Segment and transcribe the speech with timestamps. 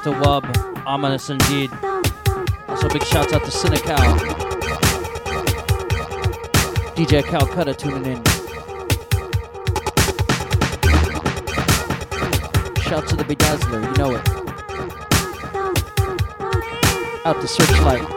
[0.00, 0.86] Out to Wub.
[0.86, 1.70] Ominous indeed.
[2.68, 4.18] Also, big shouts out to Cinecal.
[6.94, 8.24] DJ Calcutta tuning in.
[12.82, 14.28] Shout to the Bedazzler, you know it.
[17.26, 18.08] Out to Searchlight.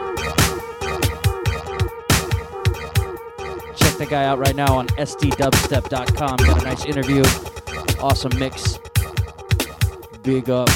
[3.76, 6.36] Check the guy out right now on sddubstep.com.
[6.36, 7.24] Got a nice interview.
[8.00, 8.78] Awesome mix.
[10.22, 10.70] Big up.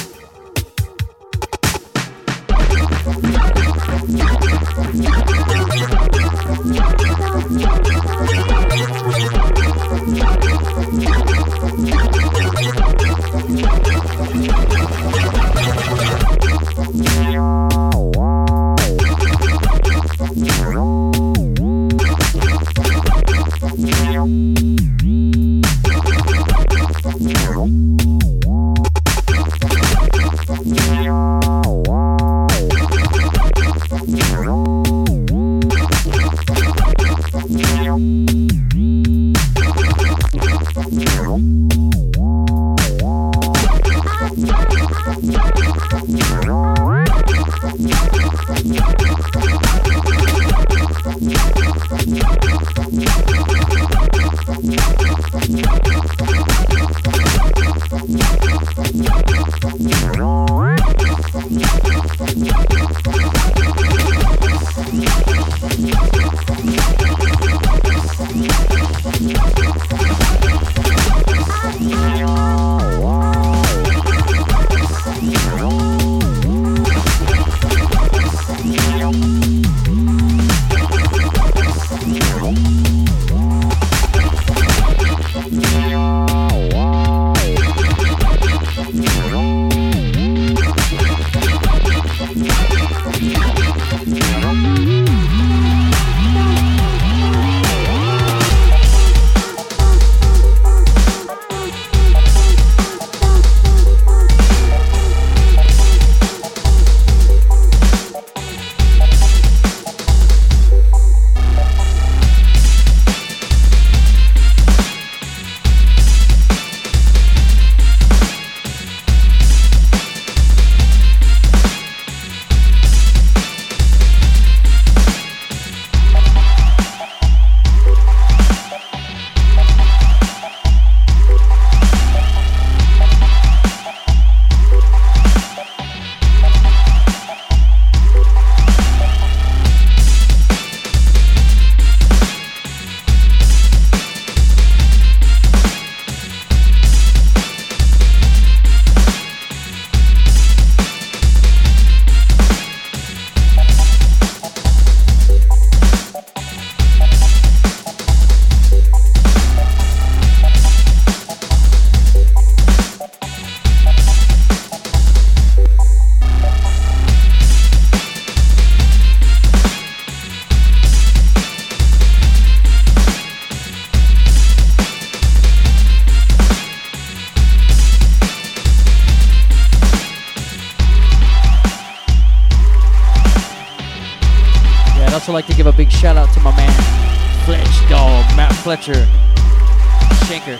[190.27, 190.59] Shanker,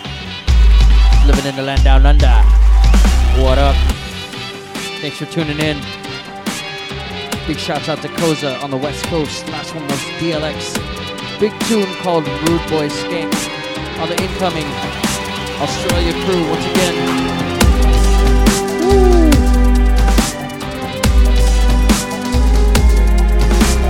[1.27, 2.27] living in the land down under.
[3.43, 3.75] What up?
[5.01, 5.77] Thanks for tuning in.
[7.47, 9.47] Big shouts out to Koza on the West Coast.
[9.49, 10.75] Last one was DLX.
[11.39, 13.33] Big tune called Rude Boy Skank
[13.99, 14.67] on the incoming
[15.61, 17.49] Australia crew once again.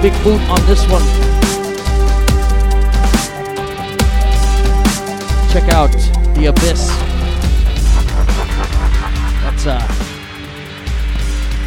[0.01, 1.28] big boot on this one.
[5.51, 5.91] Check out
[6.35, 6.89] The Abyss.
[9.41, 9.79] That's uh,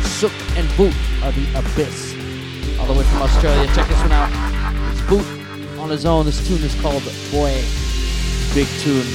[0.05, 2.15] Sook and Boot of The Abyss.
[2.79, 3.67] All the way from Australia.
[3.75, 4.31] Check this one out.
[4.93, 5.27] It's Boot
[5.81, 6.27] on his own.
[6.27, 7.61] This tune is called Boy.
[8.55, 9.07] Big tune.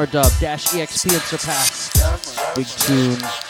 [0.00, 2.54] Hammer Dub, Dash EXP and Surpass.
[2.56, 3.49] Big tune.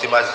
[0.00, 0.28] tem mais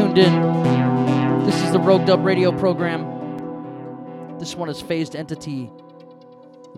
[0.00, 1.44] tuned in.
[1.44, 4.38] This is the Rogue Dub radio program.
[4.38, 5.70] This one is Phased Entity.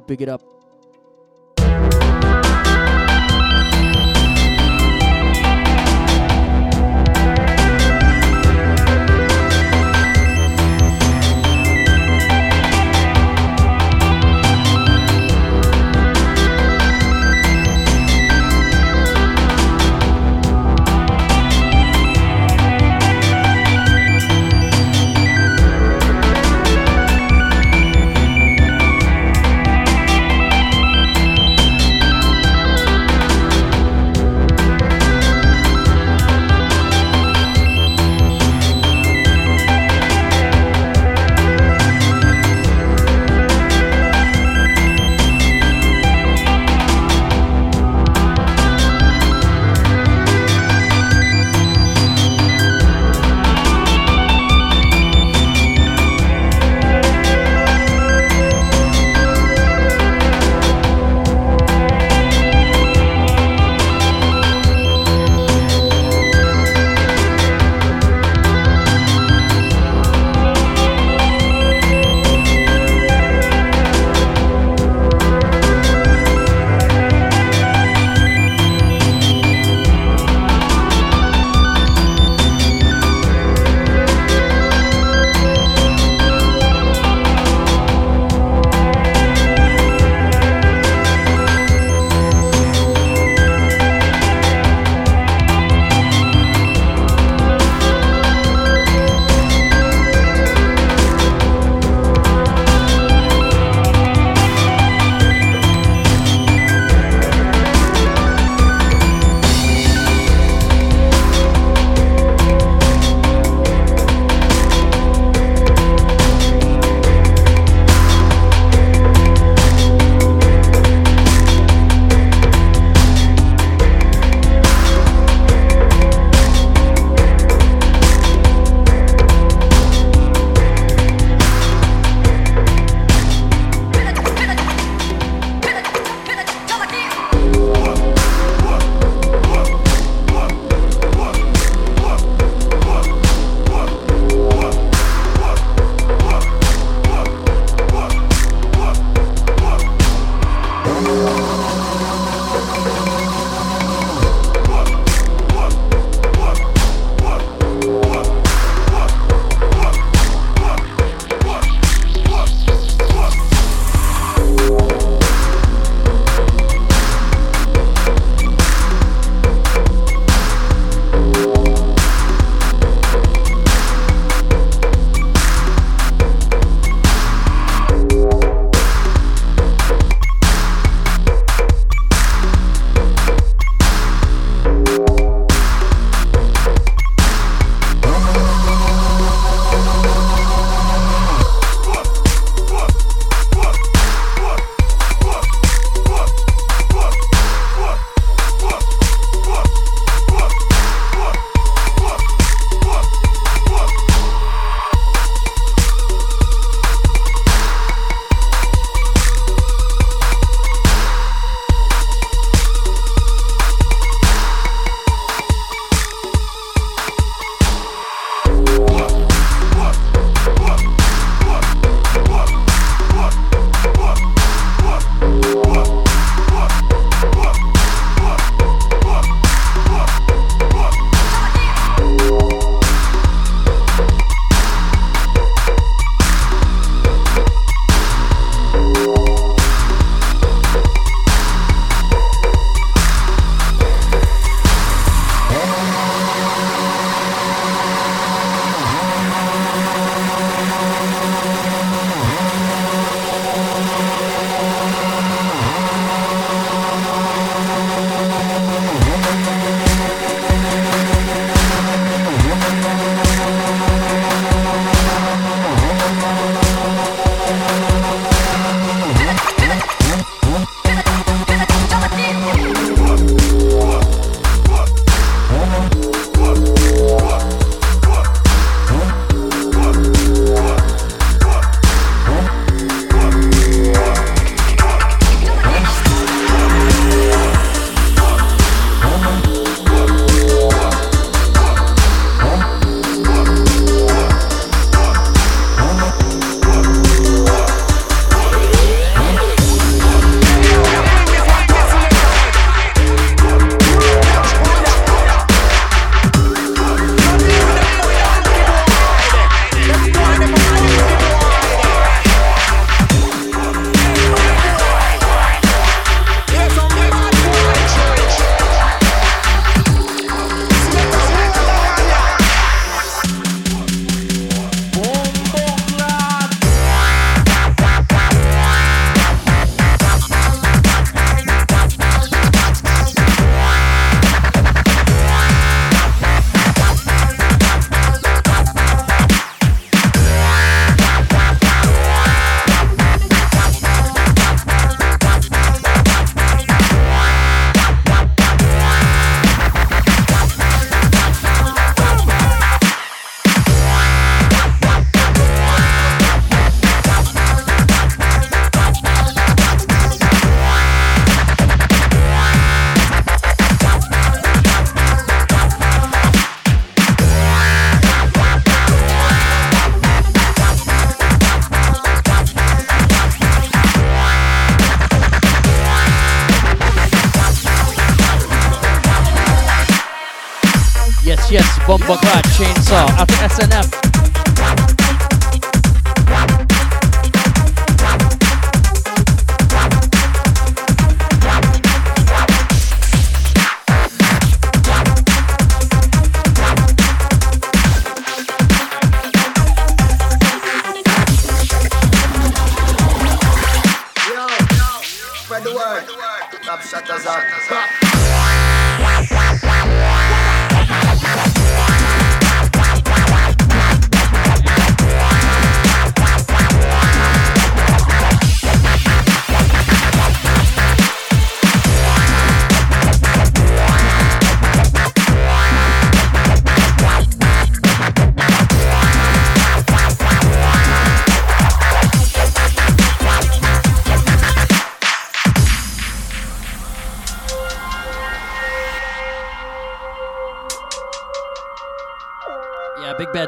[0.08, 0.51] Big it up.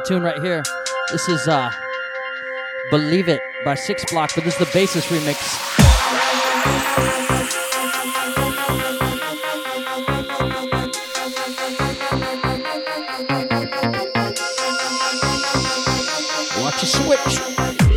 [0.05, 0.63] Tune right here.
[1.11, 1.71] This is uh,
[2.91, 5.73] Believe It by Six Block, but this is the bassist remix.
[16.85, 17.94] Switch.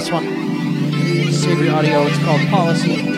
[0.00, 0.24] This one.
[1.30, 3.09] Savior Audio, it's called Policy.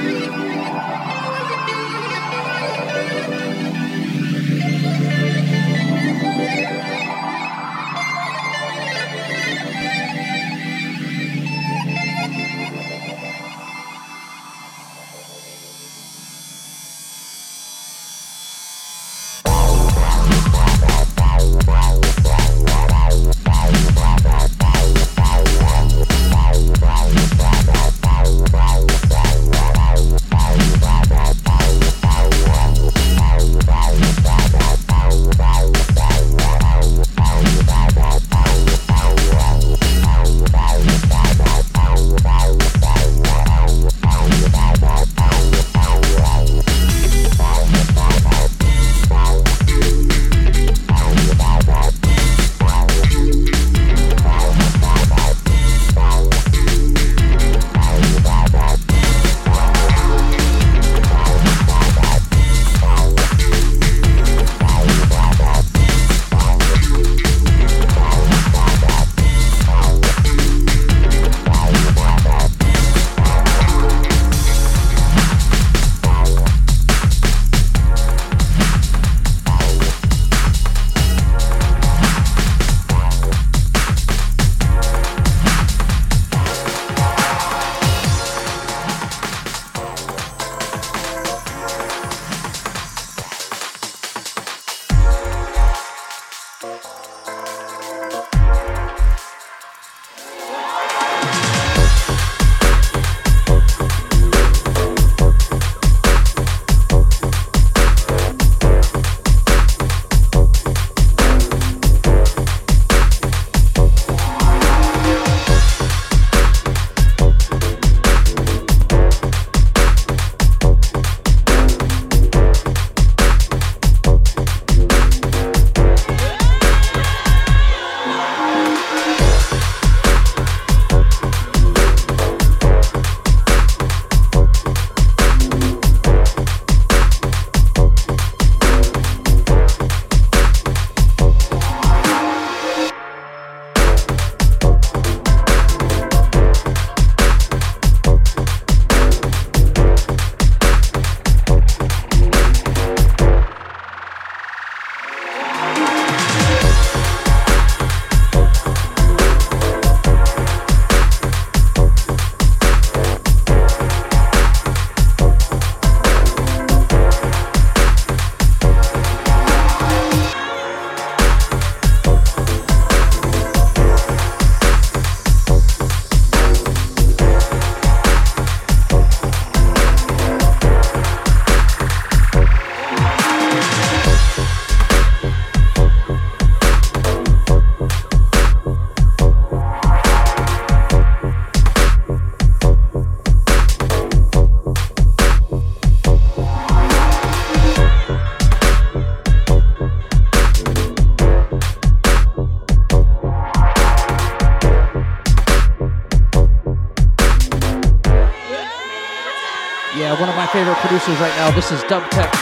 [210.77, 211.51] Producers right now.
[211.51, 212.33] This is Dub Tech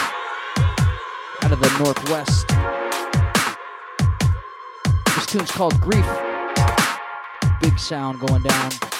[1.43, 2.47] out of the Northwest.
[5.15, 6.05] This tune's called Grief.
[7.61, 8.90] Big sound going down.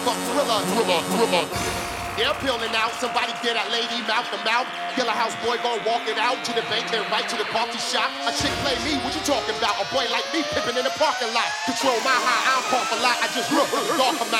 [0.00, 1.44] motherfuck thriller, thriller, thriller.
[2.16, 4.68] They're peeling out, somebody get that lady mouth to mouth.
[4.92, 8.12] Killer house boy gone walking out to the bank, and right to the coffee shop.
[8.28, 9.80] A chick play me, what you talking about?
[9.80, 11.48] A boy like me pimping in the parking lot.
[11.64, 14.39] Control my high, I don't a lot, I just look dark, I'm not.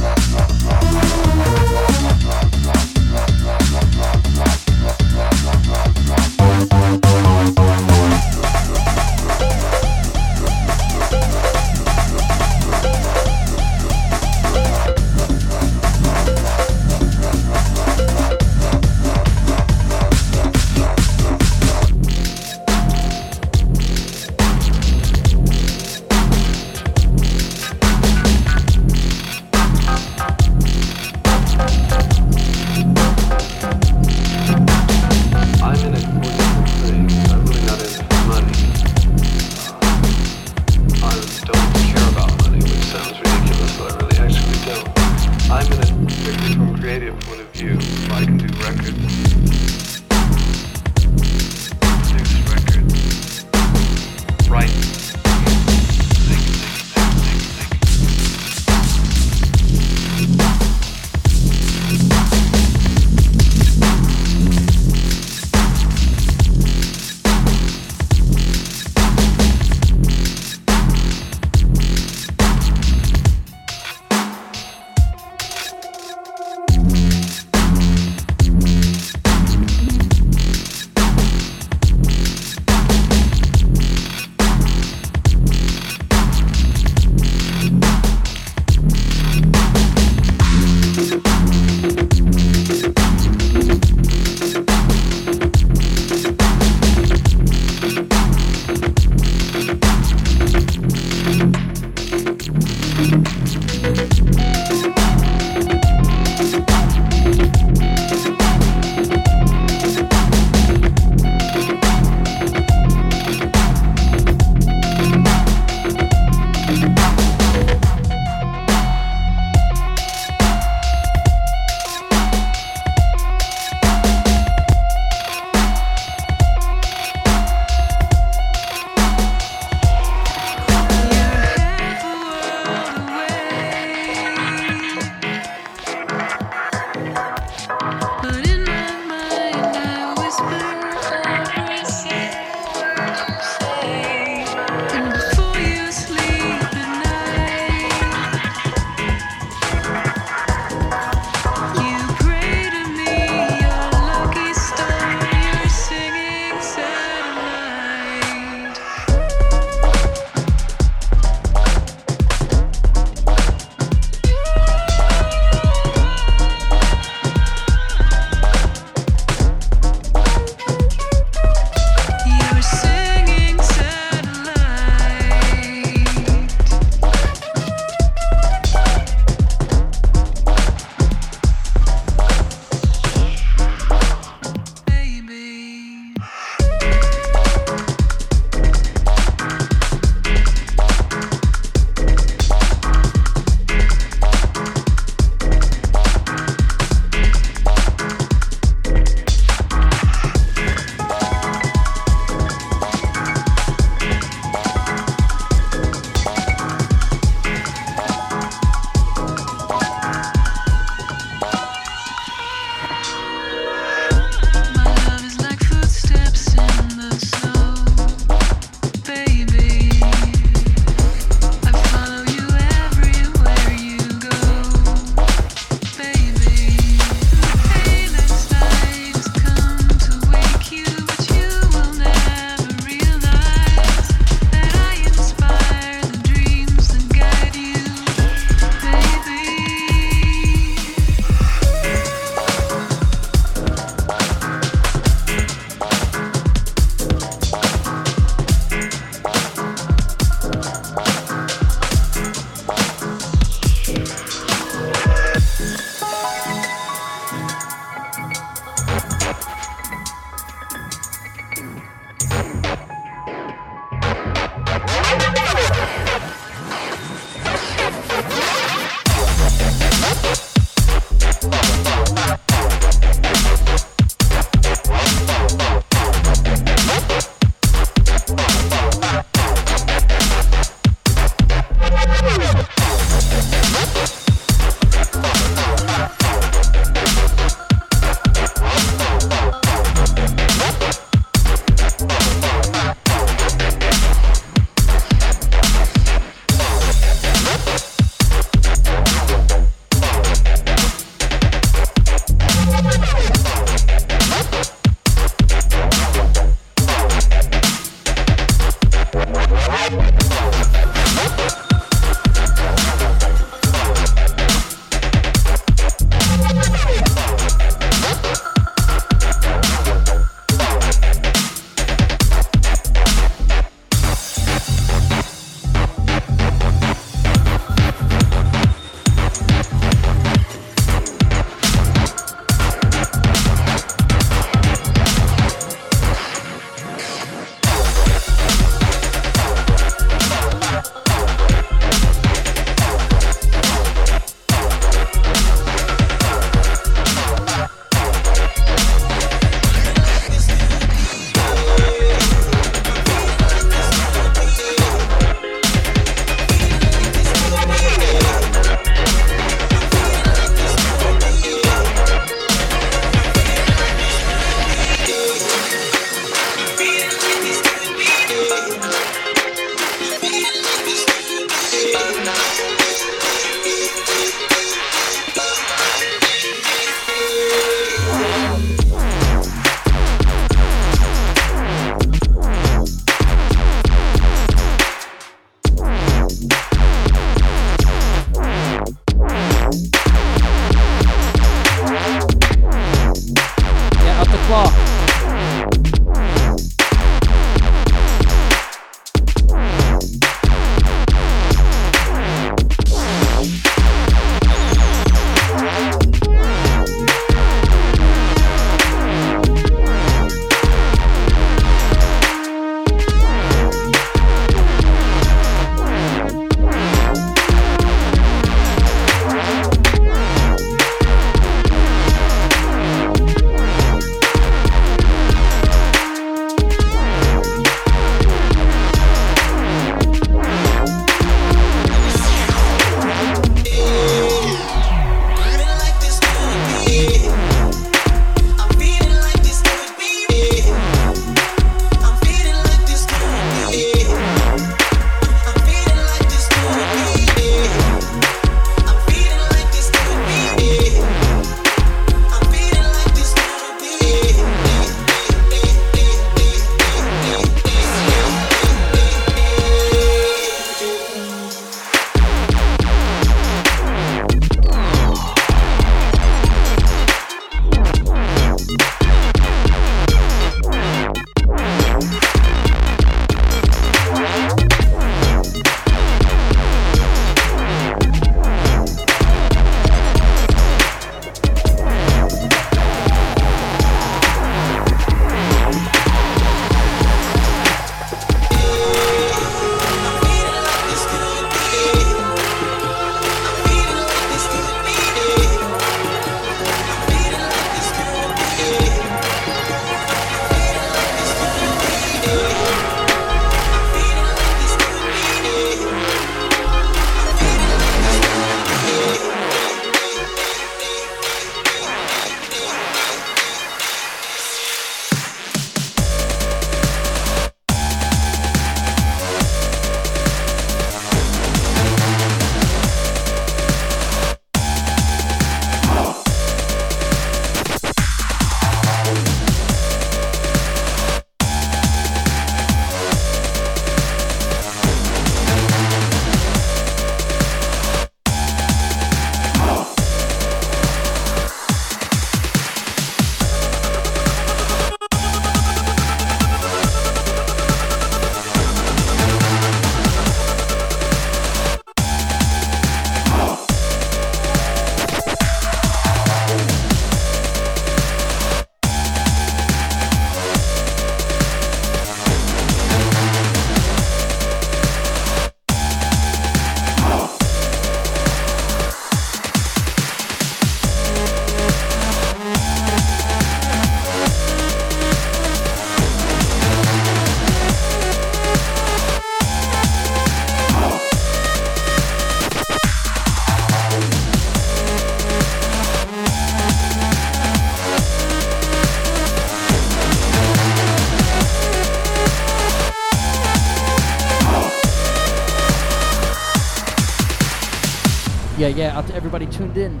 [599.32, 600.00] Everybody tuned in.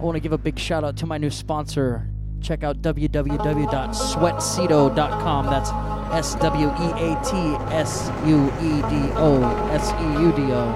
[0.00, 2.08] I want to give a big shout out to my new sponsor.
[2.40, 5.46] Check out www.sweatsedo.com.
[5.46, 5.70] That's
[6.12, 7.36] S W E A T
[7.72, 10.74] S U E D O S E U D O.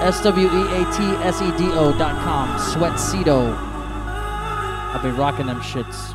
[0.00, 2.56] S W E A T S E D O dot com.
[2.60, 3.52] Sweatsedo.
[4.94, 6.14] I've been rocking them shits.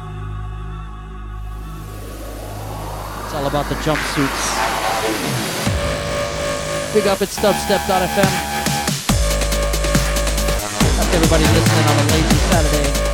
[3.26, 4.56] It's all about the jumpsuits.
[6.94, 8.57] Big up at dubstep.fm
[11.30, 13.07] everybody listening on a lazy Saturday.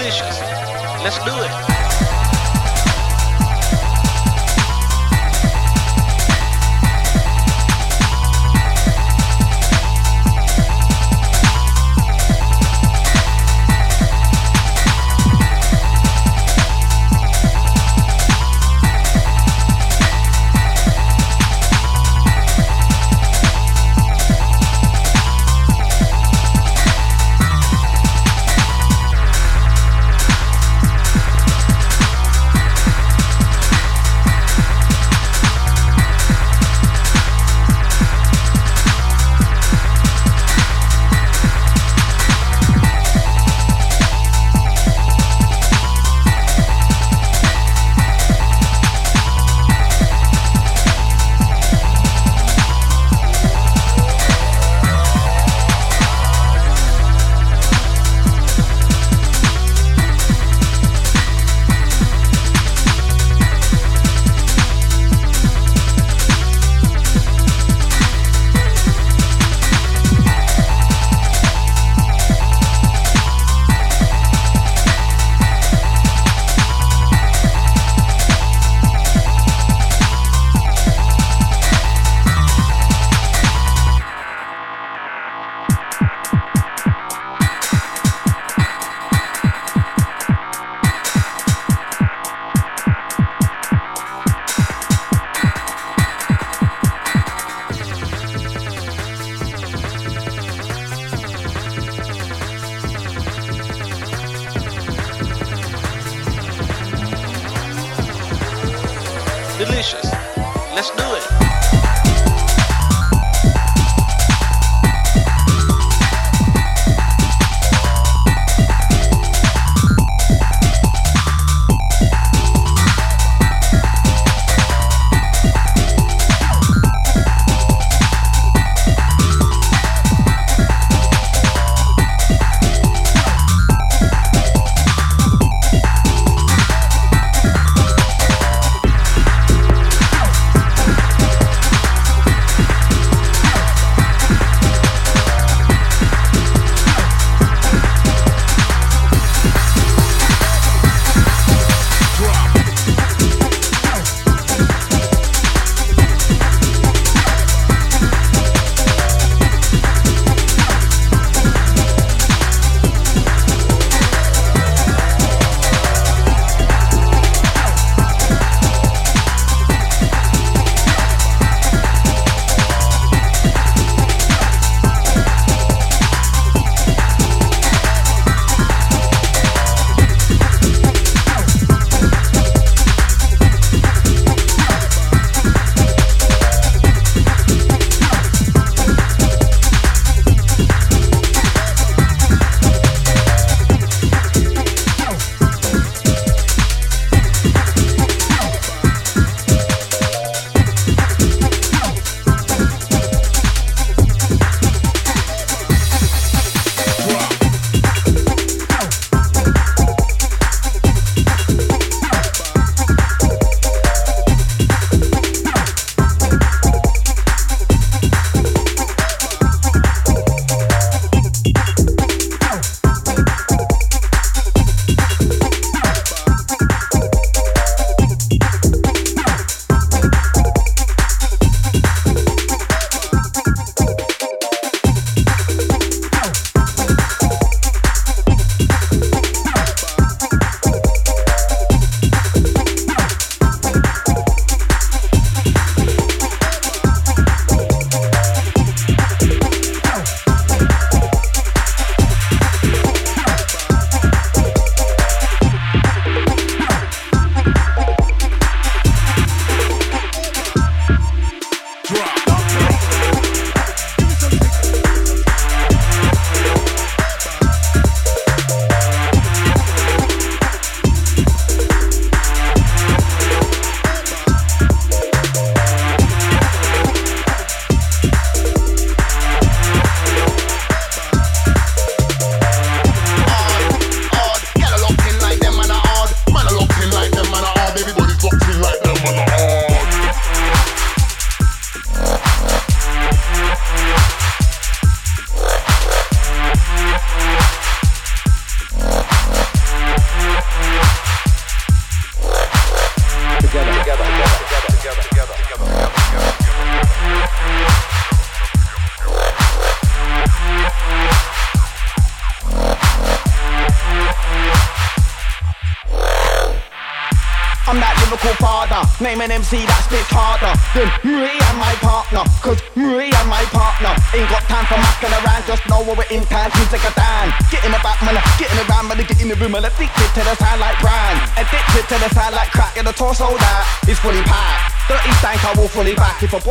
[0.00, 1.79] Let's do it.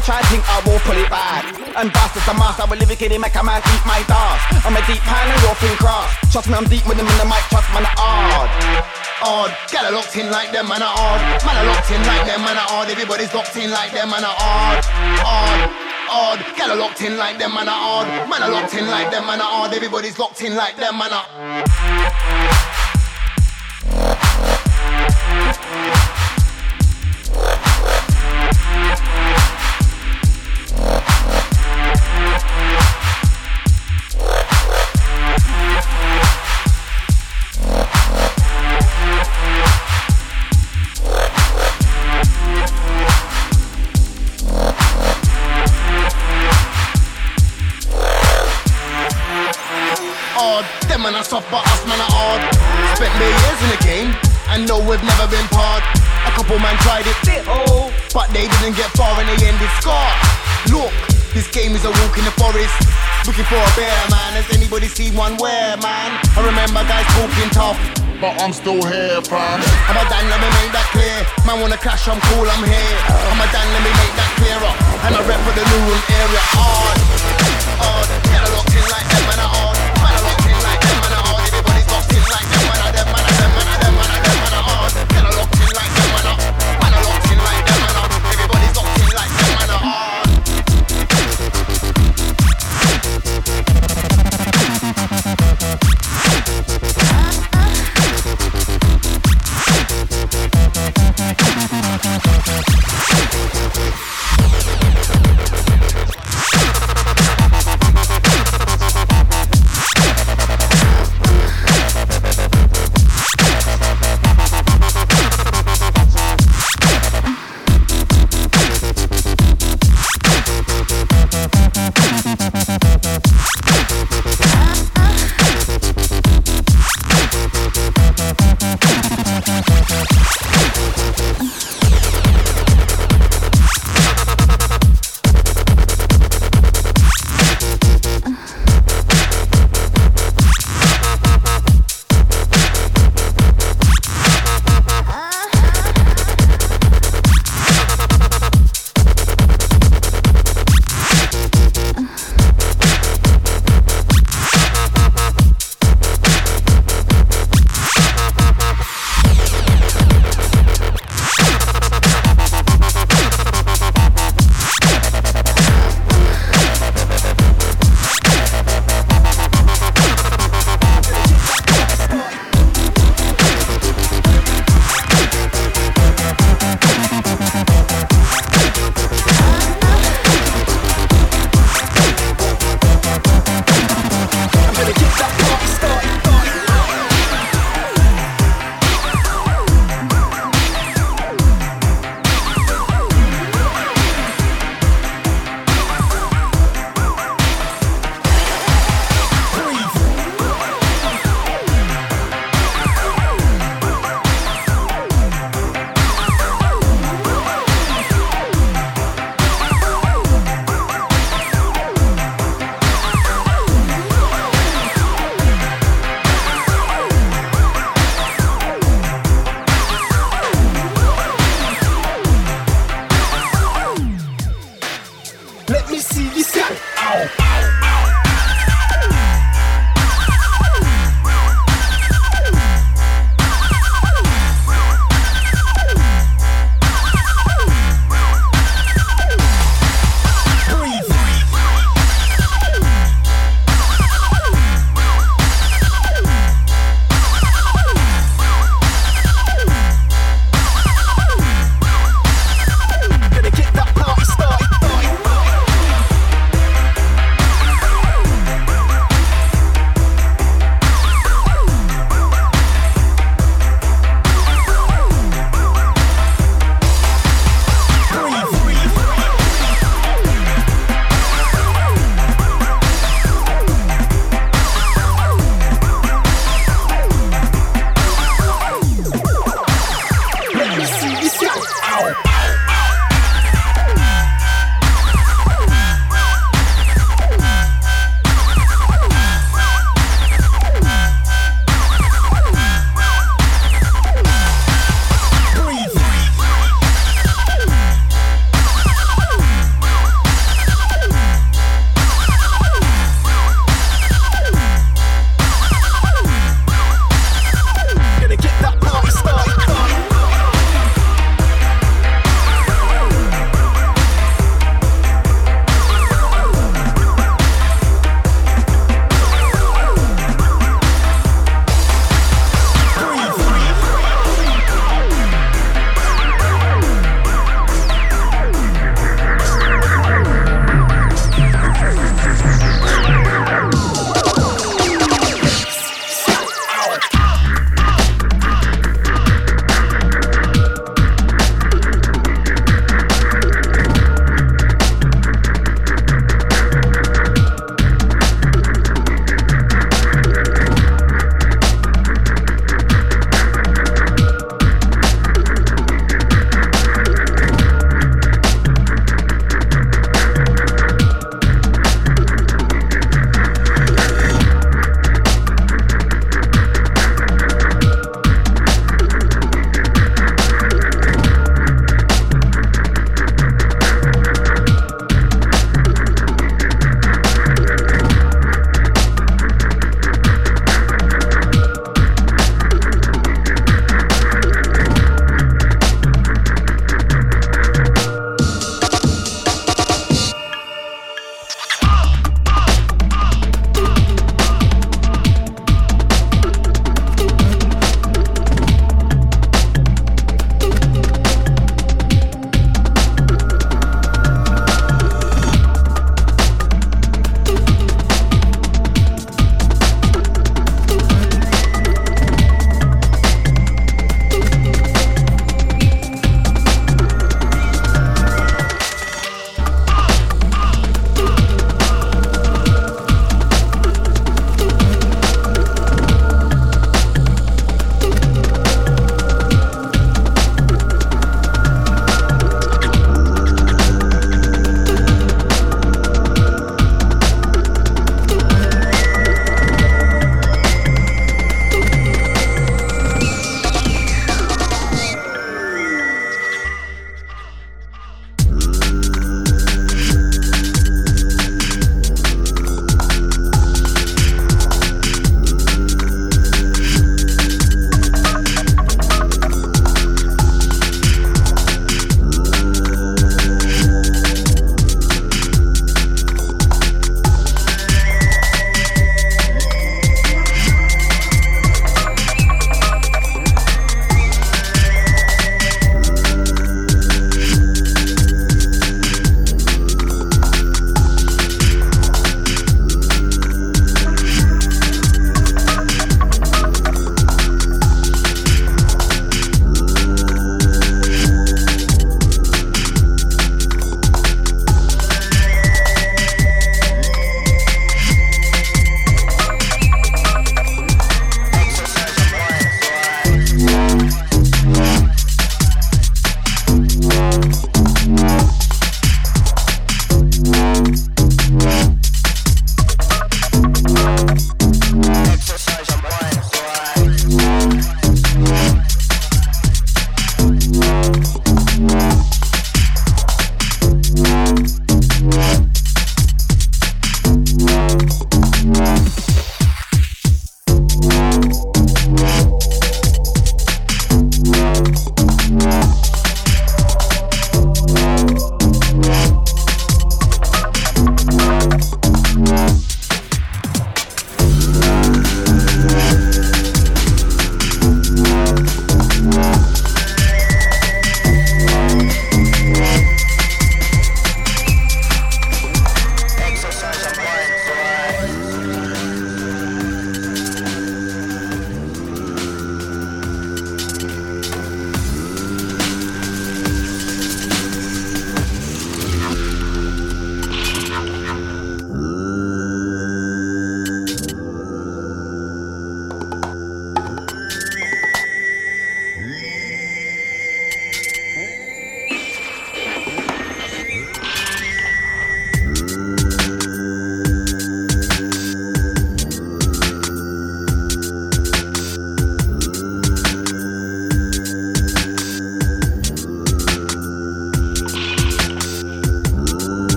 [0.00, 1.44] I try think I will pull it back.
[1.76, 2.56] And that's just a must.
[2.56, 4.64] I will live it, get make a man eat my dust.
[4.64, 5.76] I'm a deep pan and you're thin.
[5.76, 7.44] Trust me, I'm deep with them in the mic.
[7.52, 8.48] Trust me, I'm hard.
[9.20, 9.52] Odd.
[9.68, 11.20] Get a locked in like them, man, are odd.
[11.44, 12.88] Man, are locked in like them, man, are odd.
[12.88, 14.80] Everybody's locked in like them, man, are odd.
[15.20, 16.42] Odd odd.
[16.56, 18.28] Get locked in like them, man are odd.
[18.28, 19.72] Man are locked in like them, man are odd.
[19.72, 21.26] Everybody's locked in like them, man are.
[68.50, 68.99] I'm still here.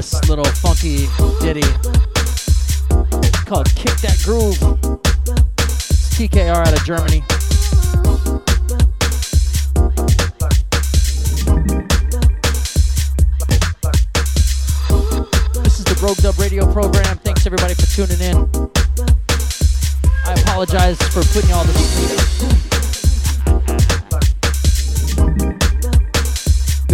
[0.00, 1.08] This little funky
[1.42, 1.60] ditty
[3.44, 4.56] called Kick That Groove.
[5.58, 7.22] It's TKR out of Germany.
[15.62, 17.18] This is the Rogue Dub radio program.
[17.18, 18.48] Thanks everybody for tuning in.
[20.24, 22.69] I apologize for putting you all to sleep.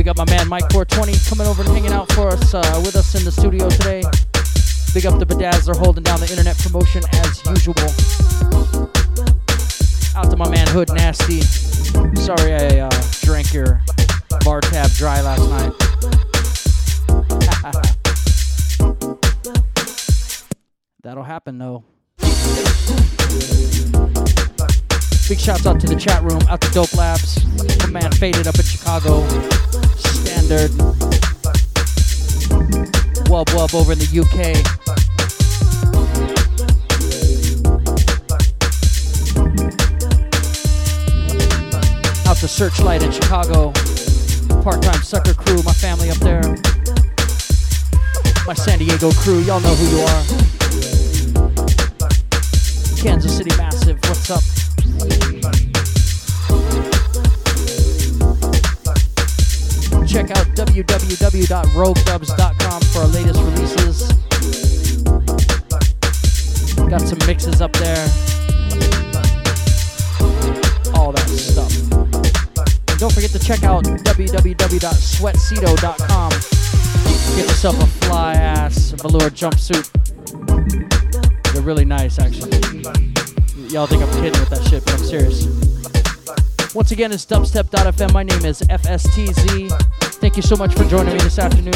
[0.06, 2.94] We got my man Mike 420 coming over and hanging out for us uh, with
[2.94, 4.02] us in the studio today.
[4.94, 7.74] Big up the Bedazzler holding down the internet promotion as usual.
[10.16, 11.40] Out to my man Hood Nasty.
[12.22, 13.82] Sorry I uh, drank your
[14.44, 15.72] bar tab dry last night.
[21.02, 21.82] That'll happen though.
[25.28, 27.44] Big shouts out to the chat room, out to Dope Labs,
[27.80, 29.26] my man Faded up in Chicago,
[29.96, 30.70] Standard,
[33.26, 34.54] Wub Wub over in the UK.
[42.28, 43.72] Out to Searchlight in Chicago,
[44.62, 46.42] part-time sucker crew, my family up there.
[48.46, 50.22] My San Diego crew, y'all know who you are.
[52.96, 53.75] Kansas City Massive,
[60.16, 64.12] Check out www.roguedubs.com for our latest releases.
[66.88, 68.08] Got some mixes up there.
[70.94, 71.70] All that stuff.
[72.88, 76.30] And don't forget to check out www.sweatcedo.com.
[77.36, 79.90] Get yourself a fly ass velour jumpsuit.
[81.52, 82.58] They're really nice, actually.
[83.68, 85.44] Y'all think I'm kidding with that shit, but I'm serious.
[86.74, 88.14] Once again, it's dubstep.fm.
[88.14, 89.95] My name is FSTZ.
[90.36, 91.72] Thank you so much for joining me this afternoon.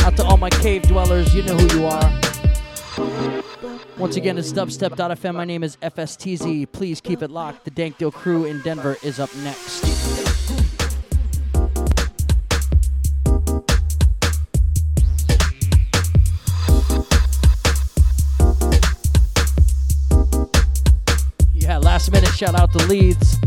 [0.00, 2.20] Out to all my cave dwellers, you know who you are.
[3.96, 5.34] Once again, it's dubstep.fm.
[5.34, 6.70] My name is FSTZ.
[6.72, 7.64] Please keep it locked.
[7.64, 9.82] The Dank Deal crew in Denver is up next.
[21.54, 23.38] Yeah, last minute shout out to Leeds.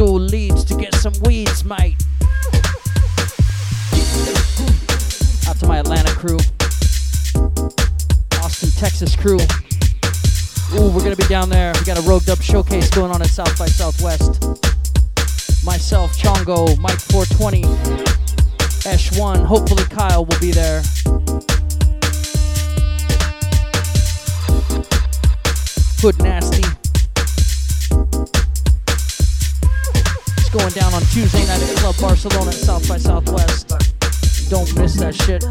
[0.00, 1.94] Off to to get some weeds, mate.
[5.46, 6.38] Out to my Atlanta crew.
[8.40, 9.38] Austin, Texas crew.
[10.72, 11.74] Ooh, we're gonna be down there.
[11.78, 14.42] We got a Rogue Dub showcase going on at South by Southwest.
[15.66, 17.64] Myself, Chongo, Mike 420,
[18.88, 19.44] Esh1.
[19.44, 20.80] Hopefully Kyle will be there.
[26.00, 26.69] Hood Nasty.
[30.52, 33.68] Going down on Tuesday night at Club Barcelona at South by Southwest.
[34.50, 35.44] Don't miss that shit.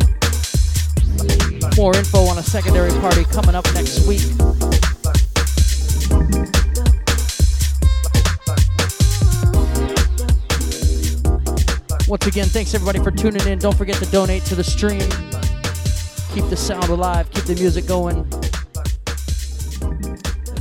[1.78, 4.20] More info on a secondary party coming up next week.
[12.10, 13.58] Once again, thanks everybody for tuning in.
[13.58, 15.00] Don't forget to donate to the stream.
[16.34, 18.30] Keep the sound alive, keep the music going.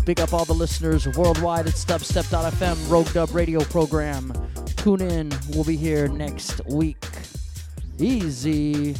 [0.08, 4.32] Big up all the listeners worldwide at dubstep.fm, Rogue Dub radio program.
[4.74, 7.04] Tune in, we'll be here next week.
[7.98, 8.96] Easy.